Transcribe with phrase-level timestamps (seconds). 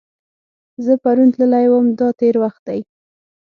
[0.85, 2.79] زه پرون تللی وم– دا تېر وخت دی.